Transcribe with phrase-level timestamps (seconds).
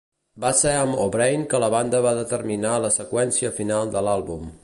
[0.43, 4.53] Va ser amb O'Brien que la banda va determinar la seqüència final de l'àlbum.